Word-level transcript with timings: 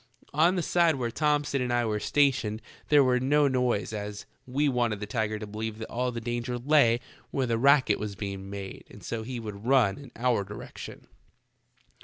On 0.33 0.55
the 0.55 0.63
side 0.63 0.95
where 0.95 1.11
Thomson 1.11 1.61
and 1.61 1.71
I 1.71 1.85
were 1.85 1.99
stationed 1.99 2.63
there 2.87 3.03
was 3.03 3.21
no 3.21 3.47
noise, 3.47 3.93
as 3.93 4.25
we. 4.47 4.67
wanted 4.67 4.99
the 4.99 5.05
tiger 5.05 5.37
to 5.37 5.45
believe 5.45 5.77
that 5.77 5.91
all 5.91 6.11
the 6.11 6.19
danger 6.19 6.57
lay 6.57 6.99
where 7.29 7.45
the 7.45 7.59
racket 7.59 7.99
was 7.99 8.15
being 8.15 8.49
made 8.49 8.85
and 8.89 9.03
so 9.03 9.21
he 9.21 9.39
would 9.39 9.67
run 9.67 9.99
in 9.99 10.11
our 10.15 10.43
direction. 10.43 11.05